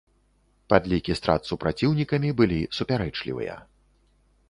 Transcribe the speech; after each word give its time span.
Падлікі 0.73 1.17
страт 1.19 1.41
супраціўнікамі 1.51 2.29
былі 2.43 2.59
супярэчлівыя. 2.81 3.63